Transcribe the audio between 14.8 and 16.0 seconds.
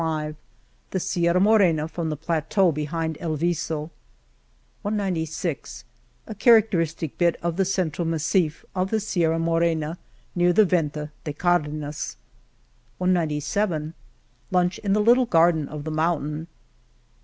the little garden of the